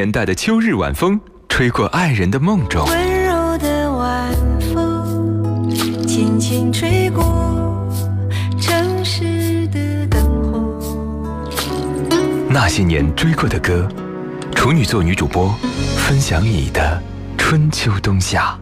[0.00, 2.86] 年代的秋日晚风，吹过爱人的梦中。
[2.86, 4.32] 温柔的晚
[4.72, 5.68] 风，
[6.08, 7.22] 轻轻吹过
[8.58, 11.06] 城市的灯火。
[12.48, 13.86] 那些年追过的歌，
[14.54, 15.54] 处女座女主播
[15.98, 16.98] 分享你的
[17.36, 18.58] 春秋冬夏。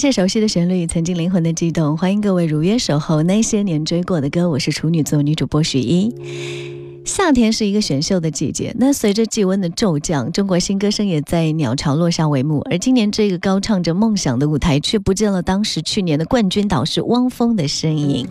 [0.00, 1.94] 些熟悉的旋律，曾经灵魂的悸动。
[1.94, 6.69] 欢迎各位如约守候那些年追过的歌，我是处女座女主播许一。
[7.04, 12.60] 夏天是一个选秀的季节，那随着气温的骤降，中国新歌声也在鸟巢落下帷幕。
[12.70, 18.28] 而今年这个高唱着梦想的舞台，却不见了当时去年的冠军导师汪峰的身影。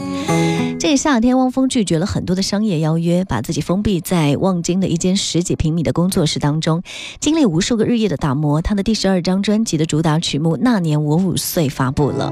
[0.80, 6.82] 这个夏天，汪峰拒绝了很多的商业邀约，把自己封闭在望京的一间十几平米的工作室当中，
[7.20, 8.62] 经历无数个日夜的打磨。
[8.62, 12.32] 他的第十二张专辑的主打曲目《那年我五岁》发布了。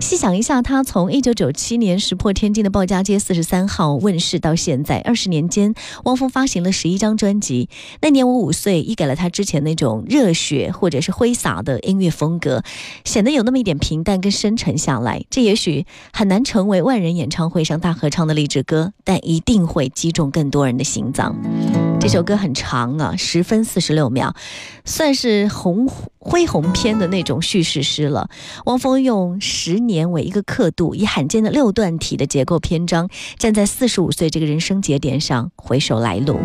[0.00, 7.68] 细想一下，他从一九九七年石破天惊的《鲍家街四十三号》问世到现在二十年年间，汪峰发行了十一张专辑。
[8.02, 12.62] 那年我五岁，一改了他之前那种热血或者是挥洒的音乐风格，
[13.04, 15.24] 显得有那么一点平淡跟深沉下来。
[15.30, 21.36] 这也许很难成为万人演唱会上大合唱的励志歌，但一定会击中更多人的心脏。
[22.00, 24.34] 这首歌很长啊，十分四十六秒，
[24.84, 25.88] 算是红
[26.28, 28.28] 恢宏篇的那种叙事诗了。
[28.66, 36.38] 汪峰用十年为一个刻度，以罕见的六段体的结构篇章，站在四十五岁这个人生节点上回首来路。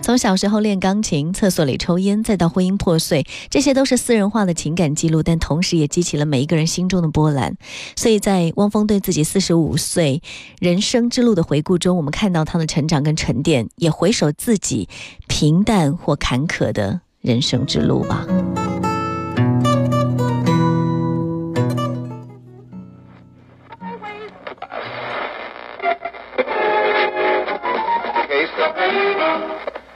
[0.00, 7.56] 从小时候练钢琴、厕所里抽烟，再到婚姻破碎，这些都是私人化的情感记录，但同时也激起了每一个人心中的波澜。
[7.96, 10.22] 所以在汪峰对自己四十五岁
[10.58, 14.90] 人生之路的回顾中，我们看到他的成长跟沉淀，也回首自己
[15.26, 18.26] 平淡或坎坷的人生之路吧。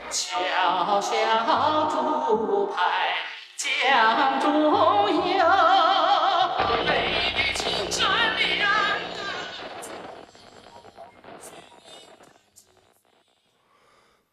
[0.09, 0.39] 小
[1.45, 2.81] 小竹排
[3.55, 5.45] 江中游，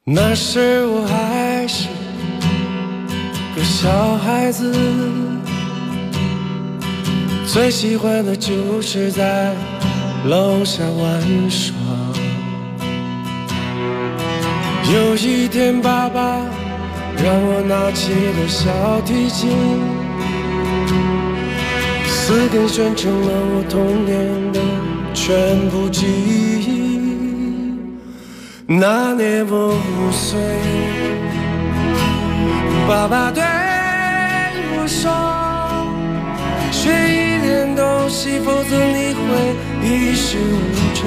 [0.04, 1.45] 那时我还
[3.78, 4.72] 小孩子，
[7.46, 9.54] 最喜欢的就是在
[10.24, 11.76] 楼下玩耍。
[14.90, 16.40] 有一天，爸爸
[17.22, 18.72] 让我拿起了小
[19.02, 19.50] 提琴，
[22.06, 24.60] 四根弦成了我童年的
[25.12, 26.98] 全部记忆。
[28.66, 30.40] 那年我五岁，
[32.88, 33.44] 爸爸对
[36.70, 41.04] ：“学一点东西，否则你会一事无成。”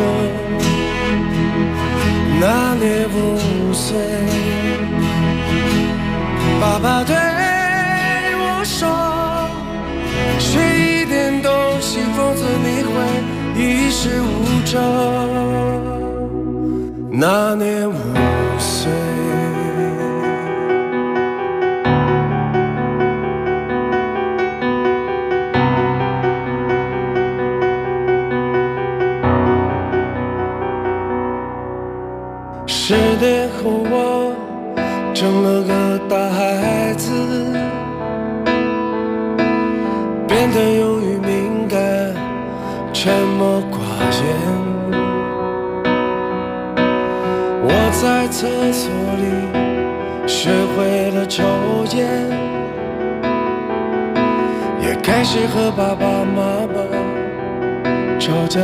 [2.42, 3.98] 那年我五岁，
[6.62, 7.14] 爸爸对
[8.38, 8.88] 我说
[10.40, 11.52] ：“学一点东
[11.82, 12.94] 西，否则你会
[13.62, 14.80] 一事无成。”
[17.12, 17.98] 那年我五
[40.50, 41.78] 变得忧郁敏感，
[42.92, 43.78] 沉默寡
[44.18, 44.26] 言。
[47.62, 47.70] 我
[48.02, 48.90] 在厕所
[49.20, 49.24] 里
[50.28, 51.44] 学会了抽
[51.96, 52.32] 烟，
[54.82, 56.82] 也开始和爸爸妈妈
[58.20, 58.60] 吵架。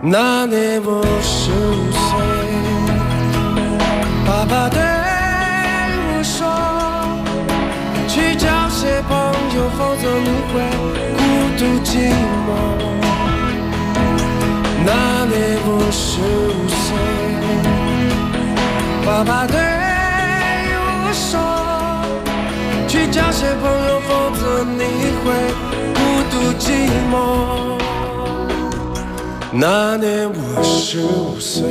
[0.00, 1.92] 那年我十五
[9.56, 10.54] 朋友，否则你会
[11.16, 11.20] 孤
[11.56, 11.88] 独寂
[12.46, 12.48] 寞。”
[14.84, 14.90] 那
[15.26, 16.86] 年我十五岁，
[19.06, 19.56] 爸爸对
[20.78, 21.30] 我说
[22.86, 24.82] ：“去交些朋友，否则你
[25.24, 25.26] 会
[25.94, 25.98] 孤
[26.30, 26.64] 独寂
[27.10, 27.14] 寞。
[29.52, 31.64] 那年我十五岁。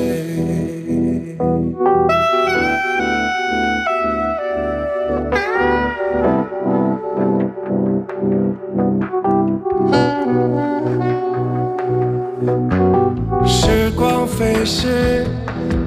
[14.05, 15.25] 光飞逝，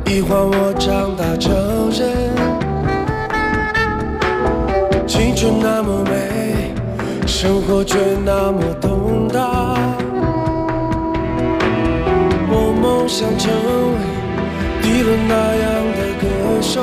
[0.05, 1.55] 一晃我长大成
[1.93, 2.35] 人。
[5.07, 6.75] 青春那么美，
[7.29, 9.79] 生活却那么动荡。
[12.51, 13.53] 我梦想成
[13.95, 13.99] 为
[14.83, 16.27] 迪伦那样的歌
[16.61, 16.83] 手，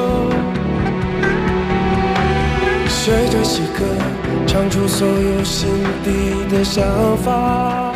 [2.88, 3.84] 学着写歌，
[4.48, 5.68] 唱出所有心
[6.02, 6.82] 底的想
[7.18, 7.92] 法。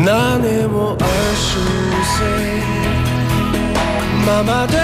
[0.00, 1.07] 那年我爱
[1.40, 1.62] 十五
[2.14, 2.18] 岁，
[4.26, 4.76] 妈妈对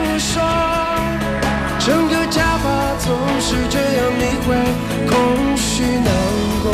[0.00, 0.34] 我说，
[1.78, 2.66] 整个家吧
[3.04, 3.06] 总
[3.38, 4.48] 是这样，你会
[5.10, 5.12] 空
[5.56, 6.10] 虚难
[6.62, 6.66] 过。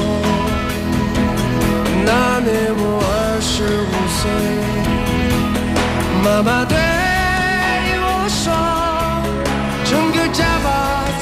[2.06, 2.10] 那
[2.40, 3.54] 年我二十
[3.90, 4.20] 五岁，
[6.24, 6.72] 妈妈对
[7.98, 8.46] 我说，
[9.90, 10.66] 整个家吧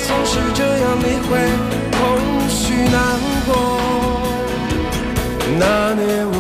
[0.07, 1.31] 总是这样，你会
[1.97, 1.99] 空
[2.49, 2.61] 虚
[2.97, 2.97] 难
[3.47, 3.51] 过。
[5.59, 5.65] 那
[5.95, 6.40] 年我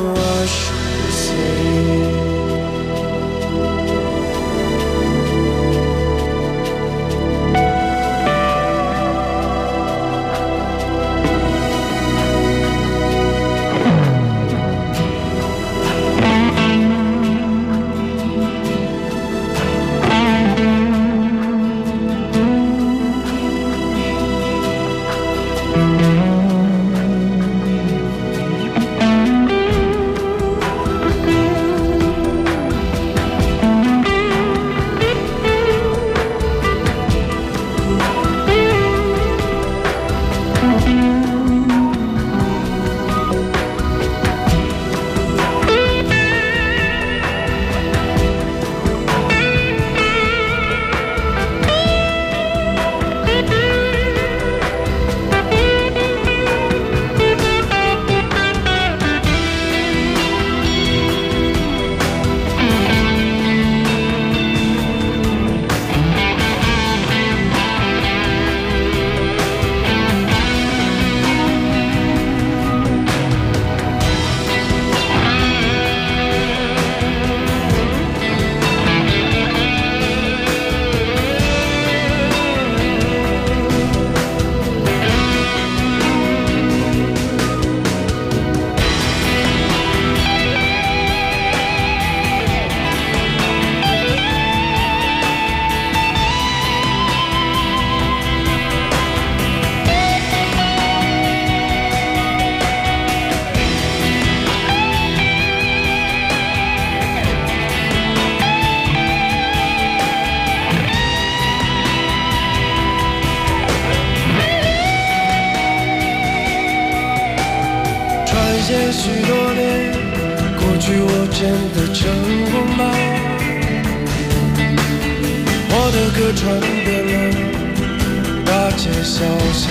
[128.80, 129.20] 了大街小
[129.52, 129.62] 巷，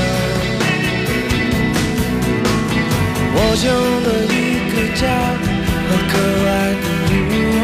[3.34, 3.68] 我有
[4.06, 4.38] 了一
[4.70, 5.01] 个家
[5.89, 6.13] 和可
[6.46, 7.12] 爱的女
[7.60, 7.63] 儿，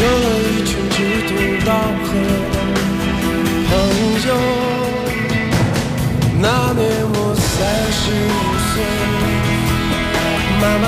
[0.00, 0.96] 有了一群志
[1.28, 1.30] 同
[1.66, 1.68] 道
[2.04, 2.08] 合
[2.52, 2.56] 的
[3.68, 3.70] 朋
[4.28, 4.30] 友。
[6.40, 6.80] 那年
[7.12, 7.46] 我三
[7.92, 8.34] 十五
[8.72, 8.74] 岁，
[10.60, 10.84] 妈妈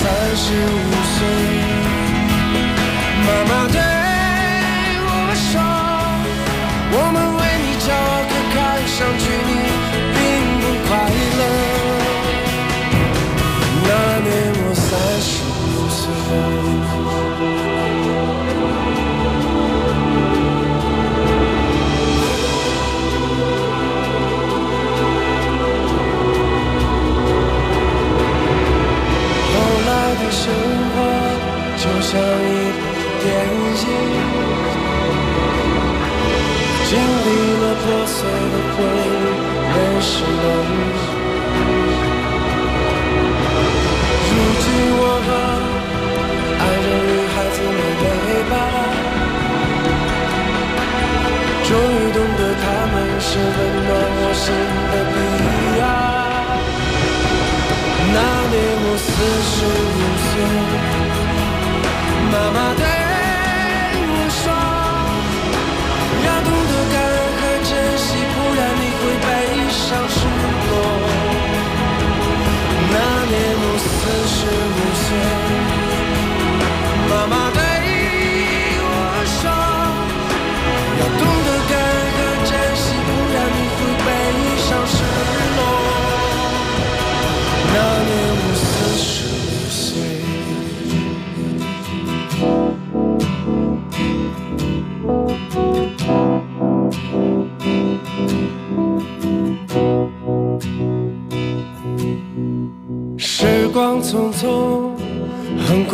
[0.00, 1.26] 三十五岁，
[3.26, 3.87] 妈妈对
[51.68, 54.46] 终于懂得他们是温暖我心
[54.90, 55.16] 的彼
[55.82, 55.84] 岸。
[58.14, 59.06] 那年我四
[59.50, 59.56] 十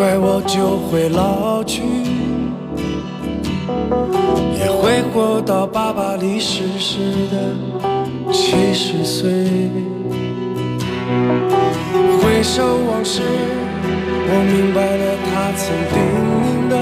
[0.04, 1.80] 快我就会老去，
[4.58, 6.98] 也会活到爸爸离世时
[7.32, 7.56] 的
[8.30, 9.30] 七十岁。
[12.20, 13.22] 回首往事，
[14.28, 15.96] 我明白了他曾叮
[16.68, 16.74] 咛的，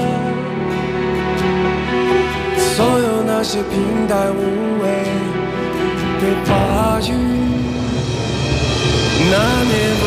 [2.75, 4.37] 所有那些平淡无
[4.83, 4.85] 味
[6.19, 7.09] 的话语。
[9.31, 10.03] 那年不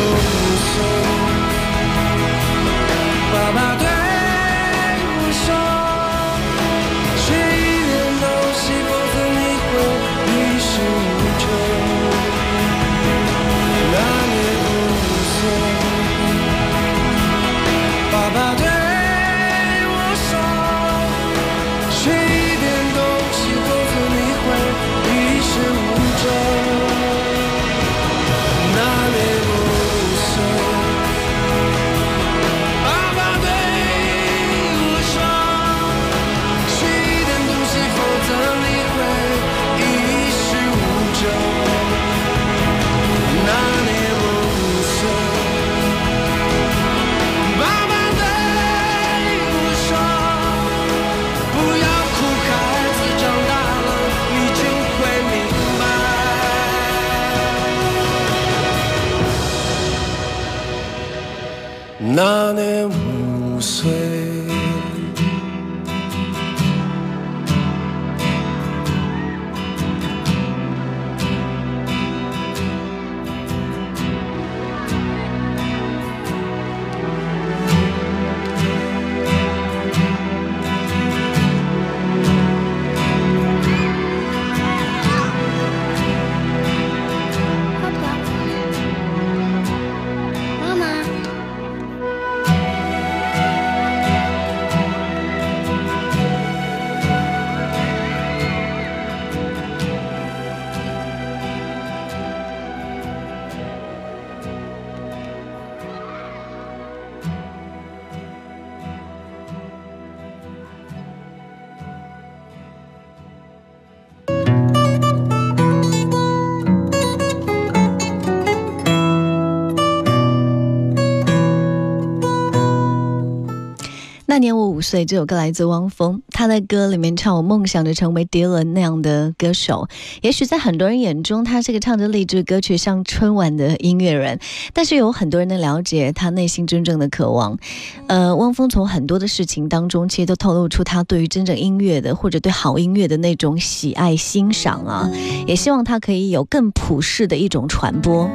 [124.77, 126.21] 五岁，这首歌来自汪峰。
[126.29, 129.87] 他在歌里面唱：“我梦想着成为迪伦那样的歌手。”
[130.21, 134.39] 也许在很多人眼中，他是个唱着励志歌曲上春晚的音乐人，
[134.73, 137.57] 但是有很多人能了解他内心真正的渴望。
[138.05, 145.09] 呃，汪峰从很多的事情当中，其实都透露出他对于真正音乐的或者对好音乐的那种喜爱欣赏啊，
[145.47, 148.29] 也希望他可以有更普世的一种传播。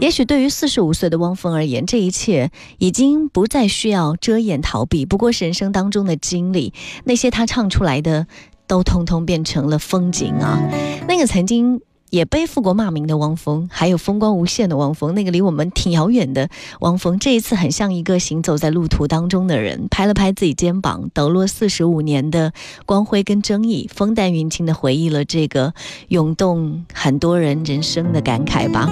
[0.00, 6.72] 也许对于四十五岁的汪峰而言，这一切已经不再需要遮掩逃避，不过是人生当中的经历，
[7.04, 8.26] 那些他唱出来的，
[8.66, 10.58] 都通通变成了风景啊！
[11.06, 11.80] 那个曾经。
[12.10, 22.52] 也背负过骂名的汪峰，还有风光无限的汪峰，那个离我们挺遥远的汪峰，这一次很像一个行走在路途当中的人，拍了拍自己肩膀，抖落四十五年的
[22.84, 25.72] 光辉跟争议，风淡云轻的回忆了这个
[26.08, 28.90] 涌动很多人人生的感慨吧。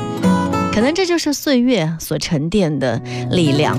[0.79, 3.77] 可能这就是岁月所沉淀的力量。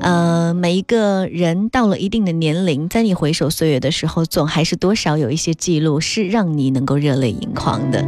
[0.00, 8.02] 呃，每一个人到了一定的年龄，在你回首岁月的时候，总还是多少有一些记录是让你能够热泪盈眶的。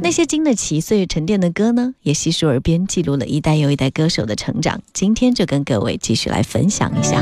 [0.00, 4.80] 那些经得起岁月沉淀的歌呢，也细数耳边，记录了一代又一代歌手的成长。
[4.92, 7.20] 今天就跟各位继续来分享一下。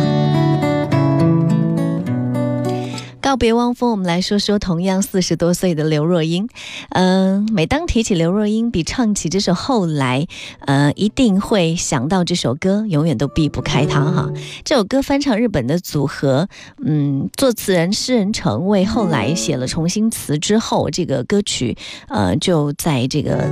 [3.23, 6.49] 告别汪峰，我们来说说同样四十多岁的刘若英。
[6.91, 10.23] 嗯、每当提起刘若英，比唱起这首《后来》，
[10.67, 14.29] 呃，一定会想到这首歌，永远都避不开它哈。
[14.65, 16.49] 这首歌翻唱日本的组合，
[16.85, 21.77] 嗯，作词人诗人成为后来写了重新词之后，这个歌曲，
[22.09, 23.49] 呃，就在这个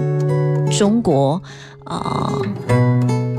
[0.76, 1.40] 中国，
[1.84, 2.32] 啊、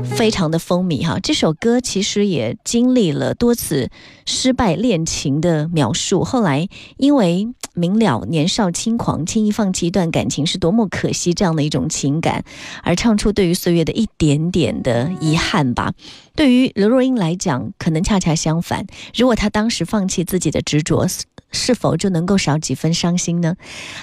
[0.04, 1.18] 非常的风靡哈。
[1.20, 3.90] 这首歌其实也经历了多次
[4.26, 12.44] 失败恋情的描述，后来因为明了年少轻狂，轻易放弃一段感情是多么可惜这样的一种情感，
[12.82, 15.92] 而唱出对于岁月的一点点的遗憾吧。
[16.34, 18.86] 对于刘若英来讲，可能恰恰相反。
[19.14, 21.06] 如果她当时放弃自己的执着，
[21.50, 23.56] 是否就能够少几分伤心呢？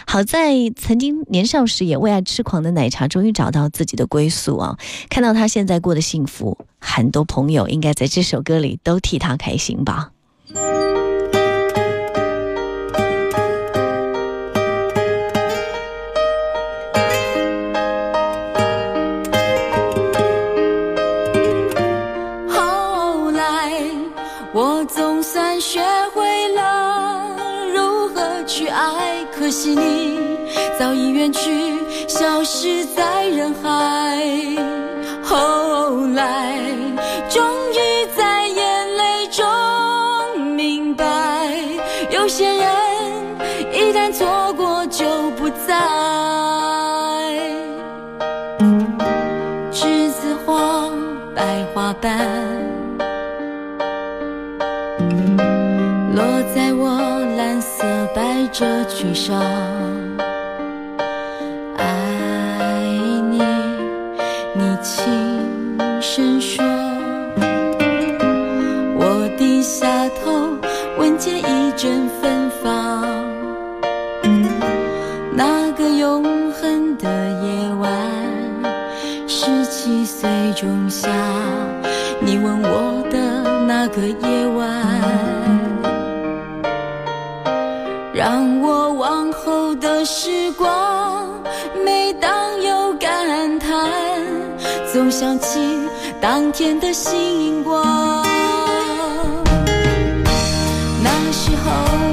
[0.05, 4.77] 好在曾经年少时也为爱痴狂的奶茶，终于找到自己的归宿啊！
[5.09, 10.11] 看到她现在过得幸福，很多朋友应该在这首歌里都替她开心吧。
[30.79, 31.75] 早已远去，
[32.07, 34.17] 消失在人海。
[35.21, 36.57] 后来，
[37.27, 37.43] 终
[37.73, 39.45] 于在眼泪中
[40.55, 41.05] 明白，
[42.09, 42.65] 有些人
[43.73, 45.75] 一旦错过就不再。
[49.73, 50.89] 栀子花，
[51.35, 51.43] 白
[51.73, 52.25] 花瓣，
[56.15, 56.23] 落
[56.55, 56.97] 在我
[57.35, 57.83] 蓝色
[58.15, 59.43] 百褶裙上。
[95.19, 95.59] 想起
[96.21, 98.25] 当天的星光。
[101.03, 102.08] 那时候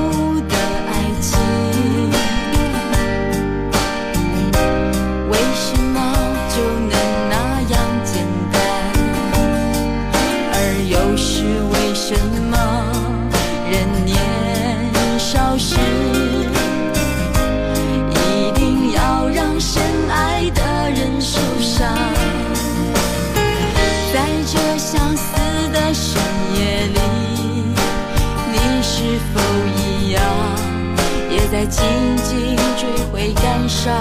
[31.51, 31.85] 在静
[32.17, 33.95] 静追悔感伤？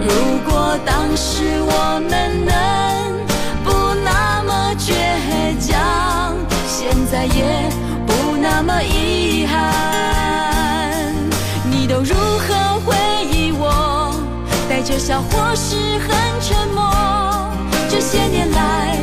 [0.00, 0.08] 如
[0.48, 2.52] 果当时我们能
[3.64, 4.92] 不那么倔
[5.60, 7.70] 强，现在也
[8.06, 11.14] 不那么遗憾。
[11.70, 12.96] 你都如何回
[13.30, 14.12] 忆我？
[14.68, 16.08] 带着笑或是很
[16.40, 16.82] 沉默。
[17.88, 18.98] 这些年来，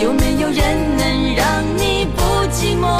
[0.00, 2.98] 有没有人能让你不寂寞？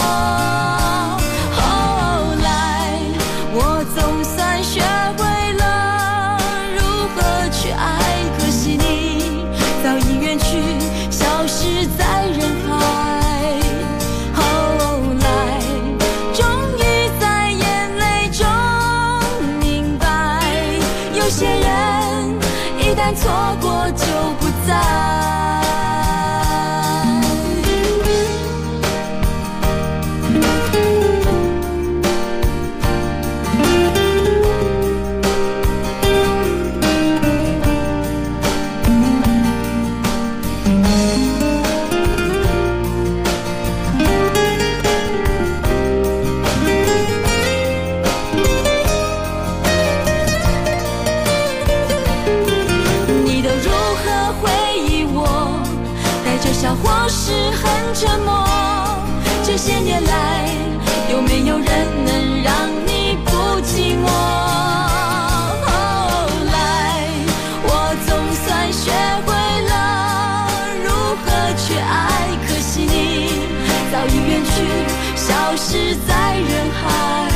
[57.07, 58.33] 总是很沉默。
[59.45, 60.49] 这些年来，
[61.12, 61.69] 有没有人
[62.07, 62.55] 能让
[62.87, 64.09] 你不寂寞？
[65.67, 65.69] 后
[66.47, 67.05] 来，
[67.62, 67.69] 我
[68.07, 68.90] 总算学
[69.27, 69.29] 会
[69.69, 70.49] 了
[70.83, 70.88] 如
[71.21, 71.27] 何
[71.59, 71.93] 去爱，
[72.49, 72.97] 可惜你
[73.93, 74.57] 早已远去，
[75.14, 77.34] 消失在人海。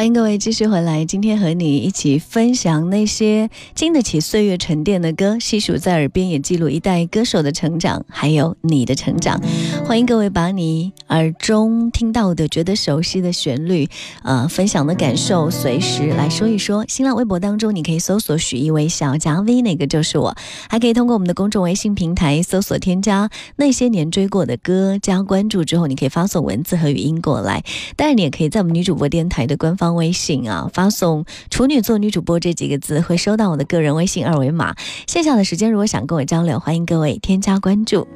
[0.00, 9.38] 欢迎各位继续回来，今天和你一起分享那些经得起岁月沉淀的歌，细数在耳边，也记录一代歌手的成长，还有你的成长。
[9.84, 13.86] 欢迎各位把你耳中听到的、觉得熟悉的旋律，
[14.22, 16.82] 呃，分享的感受，随时来说一说。
[16.88, 20.34] 新浪微博当中，你可以搜索“许一微笑”加 V，那个就是我，
[20.70, 27.62] 还可以通过我们的公众微信平台搜索添加那些年追过的歌，加关注之后，你可以发送文字和语音过来。
[27.96, 34.74] 当然，你也可以在我们女主播电台的官方微信啊，发送“处女座女主播”这几个字，会收到我的个人微信二维码。
[35.06, 38.06] 线下的时间，如果想跟我交流，欢迎各位添加关注。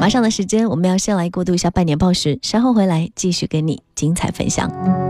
[0.00, 5.03] 马上的时间，我们要先来过渡一下半年报时，稍后回来继续跟你精彩分享。